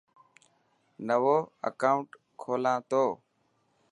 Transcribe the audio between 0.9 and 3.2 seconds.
نوو اڪائوٽ کولان تو.